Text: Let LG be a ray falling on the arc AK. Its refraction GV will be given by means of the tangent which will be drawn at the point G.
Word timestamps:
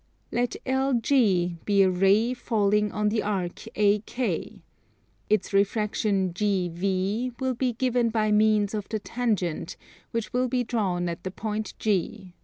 Let 0.31 0.55
LG 0.65 1.63
be 1.63 1.83
a 1.83 1.91
ray 1.91 2.33
falling 2.33 2.91
on 2.91 3.09
the 3.09 3.21
arc 3.21 3.67
AK. 3.77 4.63
Its 5.29 5.53
refraction 5.53 6.33
GV 6.33 7.39
will 7.39 7.53
be 7.53 7.73
given 7.73 8.09
by 8.09 8.31
means 8.31 8.73
of 8.73 8.89
the 8.89 8.97
tangent 8.97 9.77
which 10.09 10.33
will 10.33 10.47
be 10.47 10.63
drawn 10.63 11.07
at 11.07 11.23
the 11.23 11.29
point 11.29 11.75
G. 11.77 12.33